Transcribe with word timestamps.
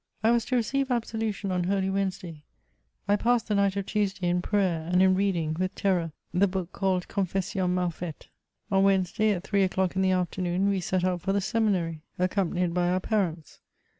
I 0.23 0.31
was 0.31 0.45
to 0.45 0.55
receive 0.55 0.89
absolution 0.89 1.51
on 1.51 1.65
Holy 1.65 1.91
Wednesday. 1.91 2.43
I 3.07 3.15
passed 3.17 3.47
the 3.47 3.53
night 3.53 3.75
of 3.75 3.85
Tuesday 3.85 4.27
in 4.29 4.41
prayer 4.41 4.87
and 4.91 4.99
in 4.99 5.13
reading, 5.13 5.55
with 5.59 5.75
terror, 5.75 6.11
the 6.33 6.47
book 6.47 6.73
called 6.73 7.07
Confessions 7.07 7.69
mal 7.69 7.91
faites. 7.91 8.25
On 8.71 8.81
Wednesday, 8.81 9.29
at 9.33 9.43
three 9.43 9.61
o'clock 9.61 9.95
in 9.95 10.01
the 10.01 10.09
afternoon, 10.09 10.69
we 10.69 10.79
set 10.79 11.03
out 11.03 11.21
for 11.21 11.33
the 11.33 11.39
seminary. 11.39 12.01
CHATEAUBRIAND. 12.17 12.35
103 12.35 12.41
acoompanied 12.41 12.73
by 12.73 12.89
our 12.89 12.99
parents. 12.99 13.59